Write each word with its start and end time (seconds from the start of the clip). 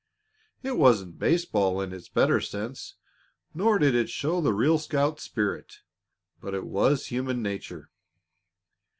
It 0.63 0.77
wasn't 0.79 1.19
baseball, 1.19 1.79
in 1.79 1.93
its 1.93 2.09
better 2.09 2.41
sense, 2.41 2.95
nor 3.53 3.77
did 3.77 3.93
it 3.93 4.09
show 4.09 4.41
the 4.41 4.51
real 4.51 4.79
scout 4.79 5.19
spirit, 5.19 5.81
but 6.41 6.55
it 6.55 6.65
was 6.65 7.09
human 7.09 7.43
nature. 7.43 7.91